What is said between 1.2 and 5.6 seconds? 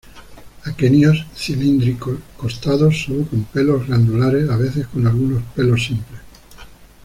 cilíndricos, costados, sólo con pelos glandulares, a veces con algunos